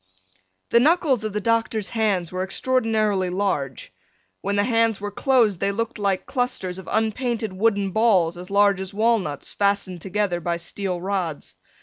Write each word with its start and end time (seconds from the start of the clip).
The 0.71 0.79
knuckles 0.79 1.23
of 1.23 1.31
the 1.31 1.39
doctor's 1.39 1.89
hands 1.89 2.31
were 2.31 2.41
extraordinarily 2.43 3.29
large. 3.29 3.93
When 4.41 4.55
the 4.55 4.63
hands 4.63 4.99
were 4.99 5.11
closed 5.11 5.59
they 5.59 5.71
looked 5.71 5.99
like 5.99 6.25
clusters 6.25 6.79
of 6.79 6.89
unpainted 6.91 7.53
wooden 7.53 7.91
balls 7.91 8.35
as 8.35 8.49
large 8.49 8.81
as 8.81 8.95
walnuts 8.95 9.53
fastened 9.53 10.01
together 10.01 10.41
by 10.41 10.57
steel 10.57 10.99
rods. 10.99 11.55